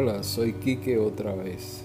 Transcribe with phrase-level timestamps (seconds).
[0.00, 1.82] Hola, soy Quique otra vez.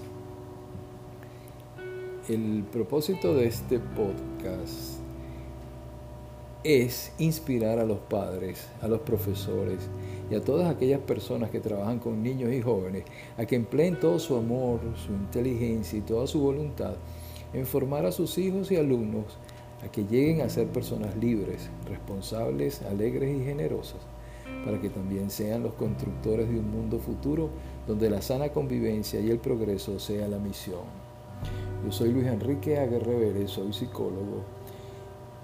[2.28, 5.00] El propósito de este podcast
[6.62, 9.88] es inspirar a los padres, a los profesores
[10.30, 13.02] y a todas aquellas personas que trabajan con niños y jóvenes
[13.36, 16.94] a que empleen todo su amor, su inteligencia y toda su voluntad
[17.52, 19.24] en formar a sus hijos y alumnos
[19.84, 24.06] a que lleguen a ser personas libres, responsables, alegres y generosas,
[24.64, 27.50] para que también sean los constructores de un mundo futuro
[27.86, 31.04] donde la sana convivencia y el progreso sea la misión.
[31.84, 34.42] Yo soy Luis Enrique Aguerre soy psicólogo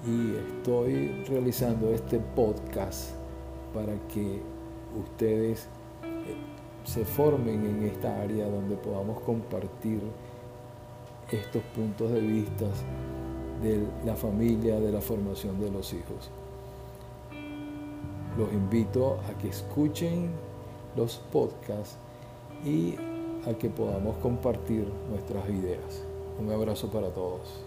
[0.06, 3.10] y estoy realizando este podcast
[3.74, 4.40] para que
[4.98, 5.68] ustedes
[6.02, 6.34] eh,
[6.84, 10.00] se formen en esta área donde podamos compartir
[11.30, 12.66] estos puntos de vista
[13.62, 16.30] de la familia, de la formación de los hijos.
[18.38, 20.30] Los invito a que escuchen
[20.96, 21.96] los podcasts
[22.64, 22.94] y
[23.48, 26.04] a que podamos compartir nuestras ideas.
[26.38, 27.64] Un abrazo para todos.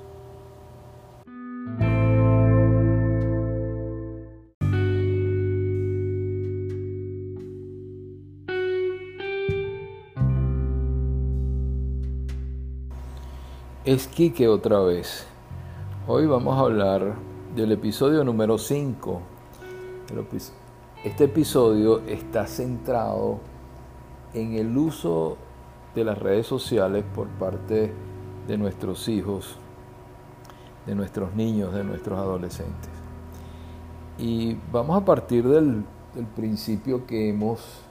[13.86, 15.28] Es Quique otra vez.
[16.08, 17.16] Hoy vamos a hablar
[17.53, 19.33] del episodio número 5.
[21.03, 23.39] Este episodio está centrado
[24.36, 25.38] en el uso
[25.95, 27.92] de las redes sociales por parte
[28.47, 29.58] de nuestros hijos,
[30.86, 32.91] de nuestros niños, de nuestros adolescentes.
[34.19, 35.84] Y vamos a partir del,
[36.36, 37.81] principio que hemos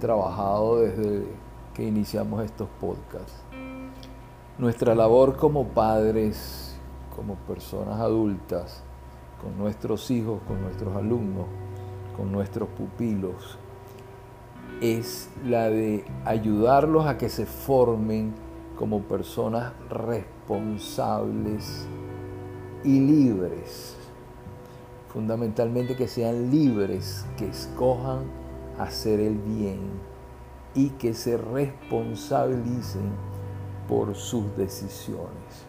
[0.00, 1.26] trabajado desde
[1.74, 3.42] que iniciamos estos podcasts.
[4.56, 6.78] Nuestra labor como padres,
[7.14, 8.82] como personas adultas,
[9.40, 11.46] con nuestros hijos, con nuestros alumnos,
[12.16, 13.58] con nuestros pupilos,
[14.80, 18.34] es la de ayudarlos a que se formen
[18.76, 21.86] como personas responsables
[22.84, 23.96] y libres.
[25.12, 28.24] Fundamentalmente que sean libres, que escojan
[28.78, 29.80] hacer el bien
[30.74, 33.10] y que se responsabilicen
[33.88, 35.64] por sus decisiones.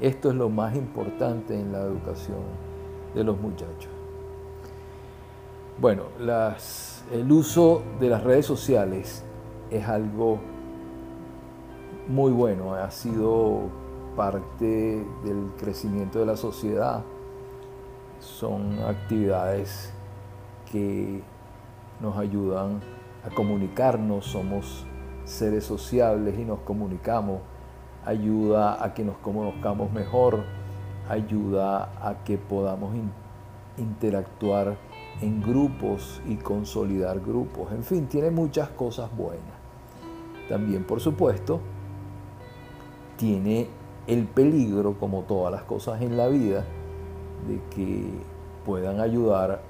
[0.00, 2.67] Esto es lo más importante en la educación
[3.14, 3.90] de los muchachos.
[5.80, 6.04] Bueno,
[7.12, 9.24] el uso de las redes sociales
[9.70, 10.40] es algo
[12.08, 13.68] muy bueno, ha sido
[14.16, 17.04] parte del crecimiento de la sociedad.
[18.18, 19.92] Son actividades
[20.72, 21.22] que
[22.00, 22.80] nos ayudan
[23.24, 24.84] a comunicarnos, somos
[25.24, 27.40] seres sociables y nos comunicamos,
[28.04, 30.42] ayuda a que nos conozcamos mejor,
[31.08, 32.94] ayuda a que podamos
[33.76, 34.76] interactuar
[35.20, 37.72] en grupos y consolidar grupos.
[37.72, 39.58] En fin, tiene muchas cosas buenas.
[40.48, 41.60] También, por supuesto,
[43.16, 43.68] tiene
[44.06, 46.64] el peligro, como todas las cosas en la vida,
[47.46, 48.08] de que
[48.64, 49.60] puedan ayudar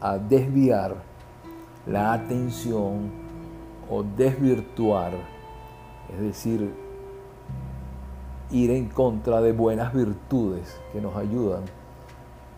[0.00, 0.96] a desviar
[1.86, 3.10] la atención
[3.90, 5.12] o desvirtuar,
[6.12, 6.81] es decir,
[8.52, 11.62] ir en contra de buenas virtudes que nos ayudan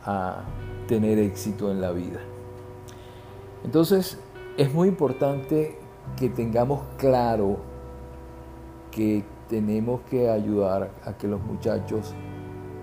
[0.05, 0.43] a
[0.89, 2.21] tener éxito en la vida.
[3.65, 4.19] Entonces,
[4.59, 5.79] es muy importante
[6.17, 7.59] que tengamos claro
[8.91, 12.15] que tenemos que ayudar a que los muchachos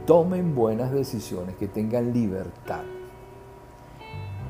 [0.06, 2.82] tomen buenas decisiones, que tengan libertad.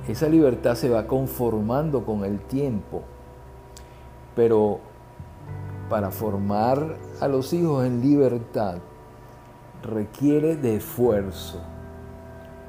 [0.07, 3.03] Esa libertad se va conformando con el tiempo,
[4.35, 4.79] pero
[5.91, 8.77] para formar a los hijos en libertad
[9.83, 11.59] requiere de esfuerzo,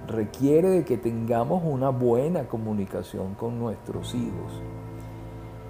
[0.09, 4.61] requiere de que tengamos una buena comunicación con nuestros hijos.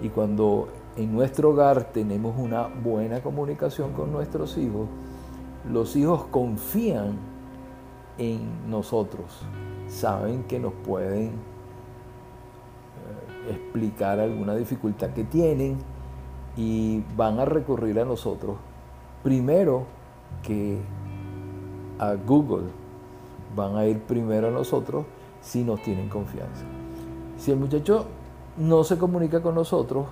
[0.01, 4.87] Y cuando en nuestro hogar tenemos una buena comunicación con nuestros hijos,
[5.71, 7.19] los hijos confían
[8.17, 9.43] en nosotros,
[9.87, 11.33] saben que nos pueden
[13.45, 15.92] eh, explicar alguna dificultad que tienen
[16.55, 18.57] y van a recurrir a nosotros
[19.23, 19.85] primero
[20.43, 20.79] que
[21.99, 22.67] a Google
[23.55, 25.05] van a ir primero a nosotros
[25.41, 26.63] si nos tienen confianza.
[27.37, 28.05] Si el muchacho
[28.57, 30.07] no se comunica con nosotros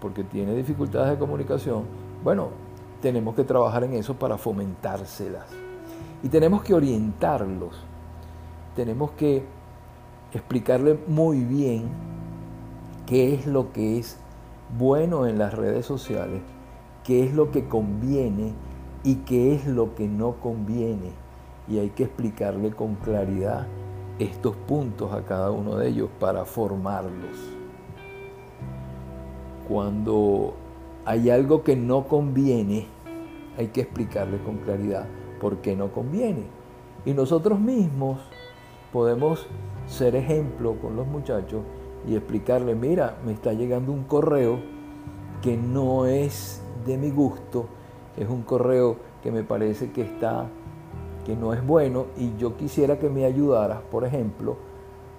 [0.00, 1.84] porque tiene dificultades de comunicación,
[2.22, 2.48] bueno,
[3.00, 5.46] tenemos que trabajar en eso para fomentárselas.
[6.22, 7.74] Y tenemos que orientarlos.
[8.74, 9.44] Tenemos que
[10.32, 11.88] explicarle muy bien
[13.06, 14.18] qué es lo que es
[14.76, 16.42] bueno en las redes sociales,
[17.04, 18.52] qué es lo que conviene
[19.04, 21.12] y qué es lo que no conviene
[21.68, 23.66] y hay que explicarle con claridad
[24.18, 27.36] estos puntos a cada uno de ellos para formarlos.
[29.68, 30.54] Cuando
[31.04, 32.86] hay algo que no conviene,
[33.56, 35.06] hay que explicarle con claridad
[35.40, 36.44] por qué no conviene.
[37.04, 38.18] Y nosotros mismos
[38.92, 39.46] podemos
[39.86, 41.62] ser ejemplo con los muchachos
[42.06, 44.60] y explicarle, mira, me está llegando un correo
[45.42, 47.66] que no es de mi gusto,
[48.16, 50.48] es un correo que me parece que está
[51.28, 54.56] que no es bueno y yo quisiera que me ayudaras, por ejemplo,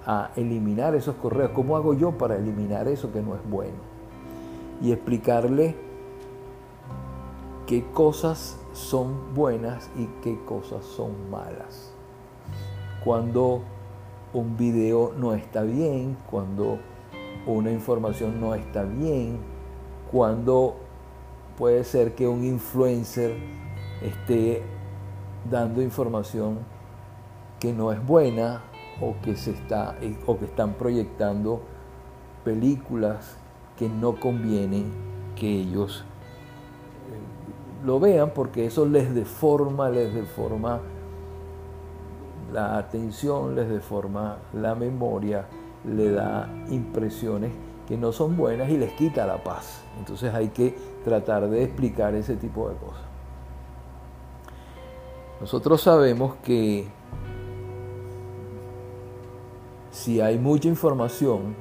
[0.07, 1.51] a eliminar esos correos.
[1.53, 3.77] ¿Cómo hago yo para eliminar eso que no es bueno?
[4.81, 5.75] Y explicarle
[7.67, 11.93] qué cosas son buenas y qué cosas son malas.
[13.03, 13.61] Cuando
[14.33, 16.79] un video no está bien, cuando
[17.45, 19.39] una información no está bien,
[20.11, 20.75] cuando
[21.57, 23.35] puede ser que un influencer
[24.01, 24.63] esté
[25.49, 26.59] dando información
[27.59, 28.63] que no es buena
[29.01, 31.61] o que se está o que están proyectando
[32.43, 33.37] películas
[33.77, 34.85] que no conviene
[35.35, 36.03] que ellos
[37.09, 40.81] eh, lo vean porque eso les deforma, les deforma
[42.51, 45.45] la atención, les deforma la memoria,
[45.85, 47.51] le da impresiones
[47.87, 49.83] que no son buenas y les quita la paz.
[49.97, 53.03] Entonces hay que tratar de explicar ese tipo de cosas.
[55.41, 56.87] Nosotros sabemos que
[59.91, 61.55] si hay mucha información,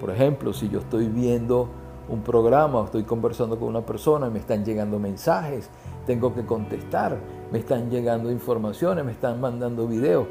[0.00, 1.68] por ejemplo, si yo estoy viendo
[2.08, 5.70] un programa o estoy conversando con una persona y me están llegando mensajes,
[6.04, 7.18] tengo que contestar,
[7.52, 10.26] me están llegando informaciones, me están mandando videos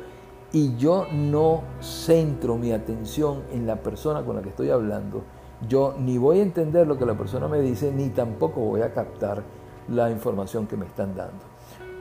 [0.52, 5.24] y yo no centro mi atención en la persona con la que estoy hablando,
[5.68, 8.94] yo ni voy a entender lo que la persona me dice, ni tampoco voy a
[8.94, 9.44] captar
[9.88, 11.44] la información que me están dando.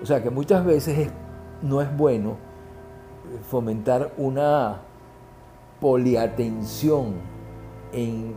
[0.03, 1.11] O sea que muchas veces
[1.63, 2.37] no es bueno
[3.49, 4.79] fomentar una
[5.81, 7.15] poliatención
[7.93, 8.35] en,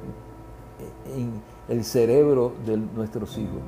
[1.69, 3.61] el cerebro de nuestros hijos.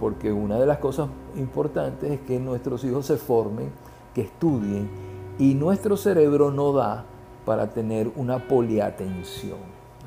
[0.00, 3.70] Porque una de las cosas importantes es que nuestros hijos se formen,
[4.14, 4.88] que estudien,
[5.38, 7.04] y nuestro cerebro no da
[7.44, 9.58] para tener una poliatención.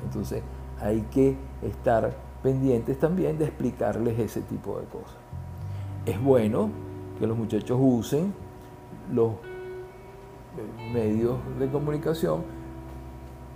[0.04, 0.42] Entonces
[0.80, 2.12] hay que estar
[2.42, 5.16] pendientes también de explicarles ese tipo de cosas.
[6.04, 6.70] Es bueno
[7.18, 8.34] que los muchachos usen
[9.12, 12.42] los eh, medios de comunicación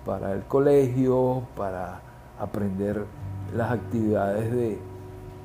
[0.07, 2.01] para el colegio, para
[2.39, 3.05] aprender
[3.55, 4.79] las actividades de,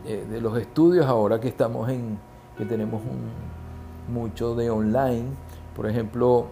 [0.05, 2.17] eh, de los estudios ahora que estamos en,
[2.57, 5.29] que tenemos un, mucho de online.
[5.75, 6.47] Por ejemplo,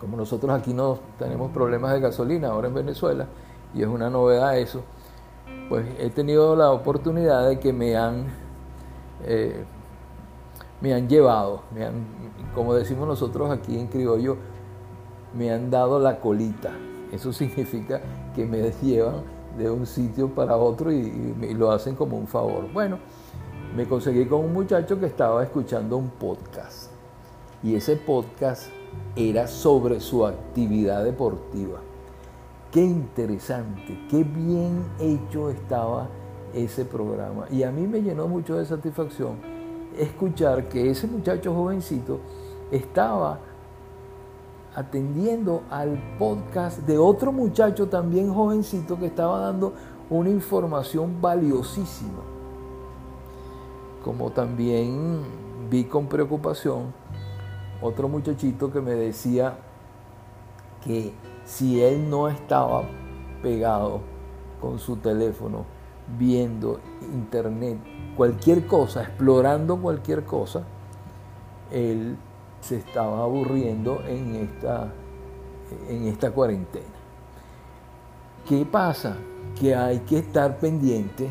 [0.00, 3.26] como nosotros aquí no tenemos problemas de gasolina ahora en Venezuela,
[3.74, 4.82] y es una novedad eso,
[5.68, 8.26] pues he tenido la oportunidad de que me han
[9.24, 9.64] eh,
[10.80, 12.06] me han llevado, me han,
[12.54, 14.36] como decimos nosotros aquí en criollo,
[15.34, 16.72] me han dado la colita.
[17.12, 18.00] Eso significa
[18.34, 19.22] que me llevan
[19.56, 22.72] de un sitio para otro y, lo hacen como un favor.
[22.72, 22.98] Bueno,
[23.76, 26.90] me conseguí con un muchacho que estaba escuchando un podcast
[27.62, 28.68] y ese podcast
[29.16, 31.80] era sobre su actividad deportiva.
[32.70, 36.08] Qué interesante, qué bien hecho estaba
[36.54, 39.36] ese programa y a mí me llenó mucho de satisfacción
[39.98, 42.20] escuchar que ese muchacho jovencito
[42.70, 43.40] estaba
[44.74, 49.72] atendiendo al podcast de otro muchacho también jovencito que estaba dando
[50.08, 52.22] una información valiosísima.
[54.04, 55.22] Como también
[55.70, 56.92] vi con preocupación
[57.82, 59.56] otro muchachito que me decía
[60.84, 61.12] que
[61.44, 62.82] si él no estaba
[63.42, 64.00] pegado
[64.60, 65.64] con su teléfono
[66.18, 66.80] viendo
[67.12, 67.78] internet
[68.16, 70.62] cualquier cosa, explorando cualquier cosa,
[71.70, 72.16] él
[72.60, 74.92] se estaba aburriendo en esta,
[75.88, 76.86] en esta cuarentena.
[78.48, 79.16] ¿Qué pasa?
[79.58, 81.30] Que hay que estar pendiente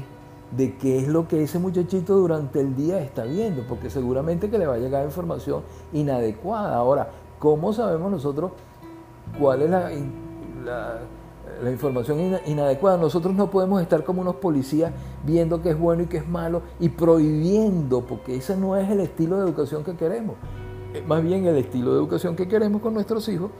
[0.51, 4.57] de qué es lo que ese muchachito durante el día está viendo, porque seguramente que
[4.57, 6.75] le va a llegar información inadecuada.
[6.75, 8.51] Ahora, ¿cómo sabemos nosotros
[9.37, 9.91] cuál es la,
[10.65, 10.99] la
[11.63, 12.97] la información inadecuada.
[12.97, 14.91] Nosotros no podemos estar como unos policías
[15.25, 18.99] viendo qué es bueno y qué es malo y prohibiendo, porque ese no es el
[19.01, 20.35] estilo de educación que queremos.
[20.93, 23.51] Eh, más bien el estilo de educación que queremos con nuestros hijos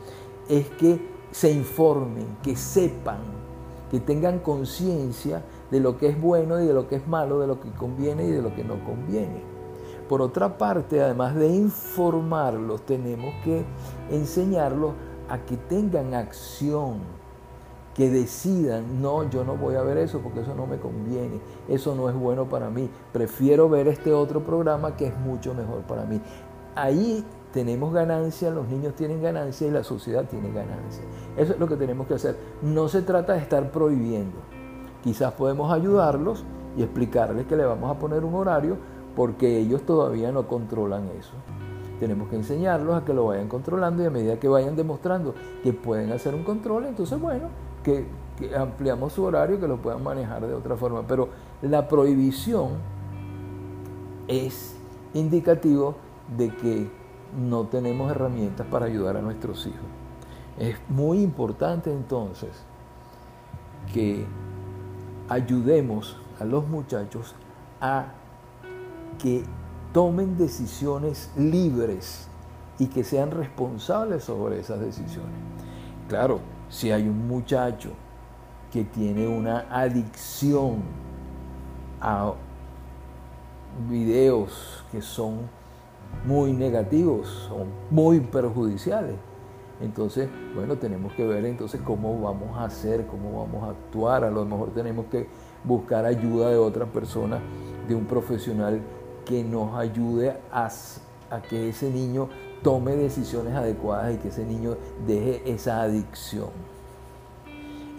[0.47, 0.99] es que
[1.31, 3.19] se informen, que sepan,
[3.91, 7.47] que tengan conciencia de lo que es bueno y de lo que es malo, de
[7.47, 9.43] lo que conviene y de lo que no conviene.
[10.07, 13.63] Por otra parte, además de informarlos, tenemos que
[14.09, 14.93] enseñarlos
[15.29, 16.97] a que tengan acción,
[17.93, 21.93] que decidan, no, yo no voy a ver eso porque eso no me conviene, eso
[21.93, 26.05] no es bueno para mí, prefiero ver este otro programa que es mucho mejor para
[26.05, 26.19] mí.
[26.75, 31.03] Ahí tenemos ganancia, los niños tienen ganancia y la sociedad tiene ganancia.
[31.35, 32.37] Eso es lo que tenemos que hacer.
[32.61, 34.37] No se trata de estar prohibiendo,
[35.03, 36.43] Quizás podemos ayudarlos
[36.77, 38.77] y explicarles que le vamos a poner un horario
[39.15, 41.33] porque ellos todavía no controlan eso.
[41.99, 45.33] Tenemos que enseñarlos a que lo vayan controlando y a medida que vayan demostrando
[45.63, 47.47] que pueden hacer un control, entonces bueno,
[47.83, 48.05] que,
[48.57, 51.03] ampliamos su horario, que lo puedan manejar de otra forma.
[51.07, 51.29] Pero
[51.61, 52.71] la prohibición
[54.27, 54.75] es
[55.13, 55.95] indicativo
[56.37, 56.91] de que
[57.37, 59.85] no tenemos herramientas para ayudar a nuestros hijos.
[60.57, 62.49] Es muy importante entonces
[63.93, 64.25] que
[65.29, 67.35] ayudemos a los muchachos
[67.81, 68.07] a
[69.17, 69.43] que
[69.93, 72.27] tomen decisiones libres
[72.77, 75.35] y que sean responsables sobre esas decisiones.
[76.07, 77.91] Claro, si hay un muchacho
[78.71, 80.81] que tiene una adicción
[82.01, 82.33] a
[83.89, 85.58] videos que son
[86.25, 89.15] muy negativos, son muy perjudiciales.
[89.81, 94.25] Entonces, bueno, tenemos que ver entonces cómo vamos a hacer, cómo vamos a actuar.
[94.25, 95.27] A lo mejor tenemos que
[95.63, 97.39] buscar ayuda de otra persona,
[97.87, 98.81] de un profesional
[99.25, 100.69] que nos ayude a,
[101.29, 102.29] a que ese niño
[102.61, 104.75] tome decisiones adecuadas y que ese niño
[105.07, 106.49] deje esa adicción.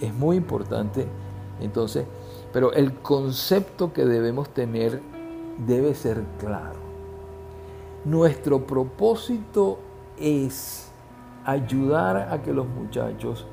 [0.01, 1.07] Es muy importante,
[1.61, 2.05] entonces,
[2.53, 5.01] pero el concepto que debemos tener
[5.67, 6.90] debe ser claro.
[8.05, 9.79] Nuestro propósito
[10.19, 10.91] es
[11.45, 13.47] ayudar a que los muchachos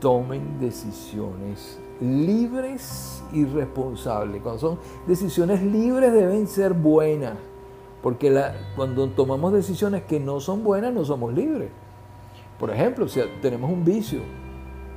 [0.00, 4.40] tomen decisiones libres y responsables.
[4.42, 7.34] Cuando son decisiones libres deben ser buenas,
[8.02, 8.34] porque
[8.76, 11.70] cuando tomamos decisiones que no son buenas no somos libres.
[12.58, 14.20] Por ejemplo, si tenemos un vicio,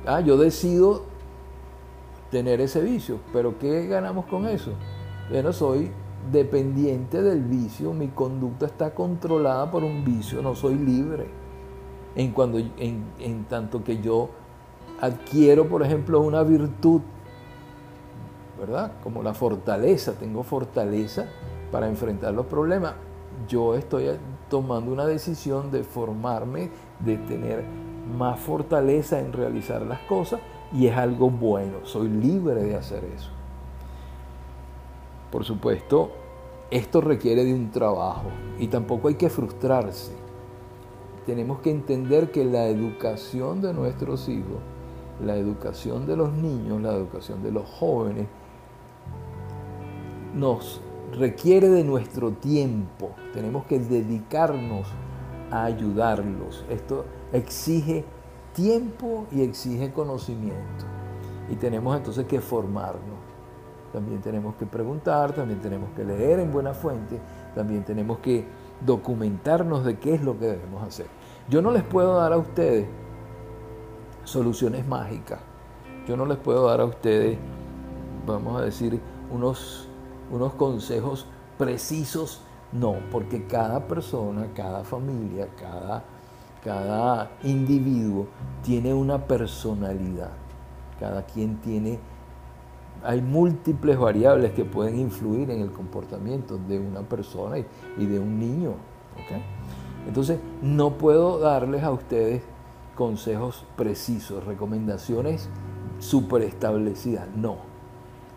[0.06, 1.02] ah, yo decido
[2.30, 4.72] tener ese vicio, pero ¿qué ganamos con eso?
[5.30, 5.90] Bueno, soy
[6.30, 11.26] dependiente del vicio, mi conducta está controlada por un vicio, no soy libre.
[12.14, 14.28] En, cuando, en, tanto que yo
[15.00, 17.00] adquiero, por ejemplo, una virtud,
[18.60, 18.92] ¿verdad?
[19.02, 21.26] Como la fortaleza, tengo fortaleza
[21.70, 22.94] para enfrentar los problemas.
[23.48, 24.10] Yo estoy
[24.48, 27.64] tomando una decisión de formarme, de tener
[28.16, 30.40] más fortaleza en realizar las cosas
[30.72, 33.30] y es algo bueno, soy libre de hacer eso.
[35.32, 36.10] Por supuesto,
[36.70, 40.12] esto requiere de un trabajo y tampoco hay que frustrarse.
[41.24, 44.58] Tenemos que entender que la educación de nuestros hijos,
[45.24, 48.26] la educación de los niños, la educación de los jóvenes,
[50.34, 50.82] nos
[51.18, 53.12] requiere de nuestro tiempo.
[53.32, 54.86] Tenemos que dedicarnos
[55.50, 56.66] a ayudarlos.
[56.68, 58.04] Esto exige
[58.52, 60.84] tiempo y exige conocimiento.
[61.48, 63.31] Y tenemos entonces que formarnos
[63.92, 67.20] también tenemos que preguntar, también tenemos que leer en buena fuente,
[67.54, 68.46] también tenemos que
[68.84, 71.06] documentarnos de qué es lo que debemos hacer.
[71.48, 72.86] Yo no les puedo dar a ustedes
[74.24, 75.40] soluciones mágicas.
[76.06, 77.38] Yo no les puedo dar a ustedes,
[78.26, 79.88] vamos a decir, unos,
[80.30, 81.26] unos consejos
[81.58, 82.40] precisos.
[82.72, 86.02] No, porque cada persona, cada familia, cada,
[86.64, 88.26] cada individuo
[88.62, 90.30] tiene una personalidad.
[90.98, 91.98] Cada quien tiene
[93.04, 98.38] hay múltiples variables que pueden influir en el comportamiento de una persona y, de un
[98.38, 98.74] niño.
[100.06, 102.42] Entonces, no puedo darles a ustedes
[102.94, 105.48] consejos precisos, recomendaciones
[105.98, 107.28] súper establecidas.
[107.34, 107.56] No.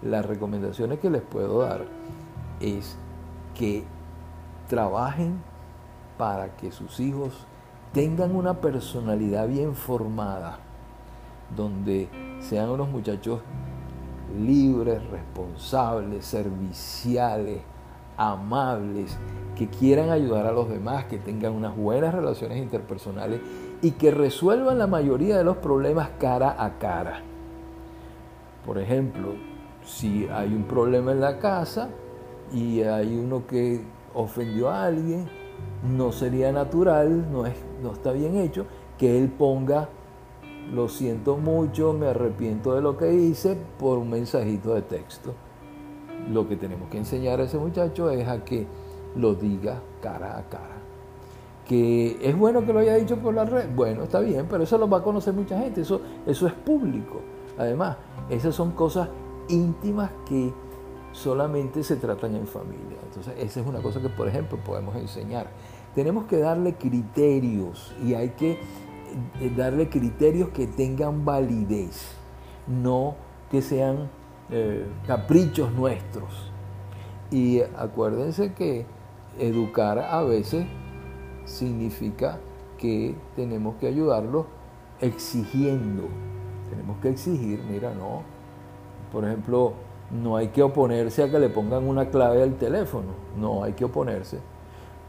[0.01, 1.85] Las recomendaciones que les puedo dar
[2.59, 2.97] es
[3.55, 3.83] que
[4.67, 5.41] trabajen
[6.17, 7.33] para que sus hijos
[7.93, 10.59] tengan una personalidad bien formada,
[11.55, 12.09] donde
[12.41, 13.41] sean unos muchachos
[14.33, 17.61] libres, responsables, serviciales,
[18.17, 19.17] amables,
[19.55, 23.41] que quieran ayudar a los demás, que tengan unas buenas relaciones interpersonales
[23.81, 27.21] y que resuelvan la mayoría de los problemas cara a cara.
[28.65, 29.33] Por ejemplo,
[29.85, 31.89] si hay un problema en la casa
[32.51, 35.27] y hay uno que ofendió a alguien,
[35.83, 38.65] no sería natural, no, es, no está bien hecho,
[38.97, 39.89] que él ponga
[40.73, 45.33] lo siento mucho, me arrepiento de lo que hice por un mensajito de texto.
[46.31, 48.65] Lo que tenemos que enseñar a ese muchacho es a que
[49.15, 50.75] lo diga cara a cara.
[51.67, 54.77] Que es bueno que lo haya dicho por la red, bueno, está bien, pero eso
[54.77, 57.21] lo va a conocer mucha gente, eso, eso es público.
[57.57, 57.97] Además,
[58.29, 59.09] esas son cosas
[59.49, 60.53] íntimas que
[61.11, 62.97] solamente se tratan en familia.
[63.03, 65.47] Entonces, esa es una cosa que, por ejemplo, podemos enseñar.
[65.95, 68.59] Tenemos que darle criterios y hay que
[69.55, 72.15] darle criterios que tengan validez,
[72.67, 73.15] no
[73.49, 74.09] que sean
[74.49, 76.51] eh, caprichos nuestros.
[77.31, 78.85] Y acuérdense que
[79.39, 80.65] educar a veces
[81.45, 82.39] significa
[82.77, 84.45] que tenemos que ayudarlos
[85.01, 86.03] exigiendo.
[86.69, 88.23] Tenemos que exigir, mira, no,
[89.11, 89.73] Por ejemplo,
[90.11, 93.85] no hay que oponerse a que le pongan una clave al teléfono, no hay que
[93.85, 94.39] oponerse.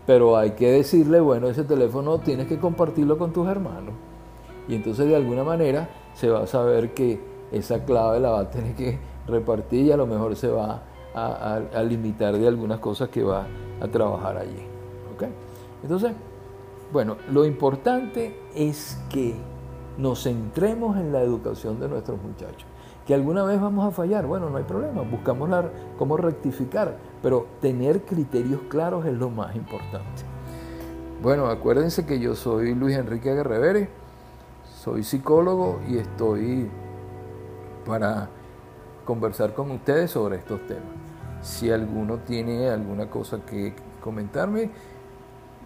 [0.06, 3.94] Pero hay que decirle, bueno, ese teléfono tienes que compartirlo con tus hermanos.
[4.68, 7.20] Y entonces de alguna manera se va a saber que
[7.52, 10.82] esa clave la va a tener que repartir y a lo mejor se va
[11.14, 13.46] a, limitar de algunas cosas que va
[13.80, 14.62] a trabajar allí.
[15.82, 16.12] Entonces,
[16.92, 19.34] bueno, lo importante es que
[19.98, 22.66] nos centremos en la educación de nuestros muchachos.
[23.06, 27.46] Que alguna vez vamos a fallar, bueno, no hay problema, buscamos la, cómo rectificar, pero
[27.60, 30.22] tener criterios claros es lo más importante.
[31.22, 33.88] Bueno, acuérdense que yo soy Luis Enrique Guerrevere,
[34.64, 36.68] soy psicólogo y estoy
[37.86, 38.28] para
[39.04, 40.84] conversar con ustedes sobre estos temas.
[41.42, 44.70] Si alguno tiene alguna cosa que comentarme,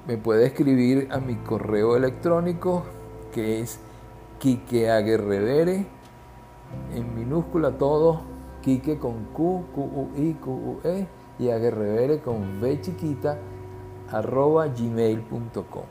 [0.06, 2.84] me puede escribir a mi correo electrónico
[3.32, 3.80] que es
[4.38, 5.86] quiqueaguerrevere
[6.94, 8.20] en minúscula todo,
[8.62, 11.06] Quique con Q, Q, U, I, Q, U, E
[11.38, 13.38] y Aguerrevere con V chiquita
[14.10, 15.84] arroba gmail.com.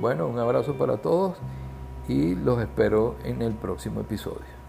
[0.00, 1.36] Bueno, un abrazo para todos
[2.08, 4.61] y los espero en el próximo episodio.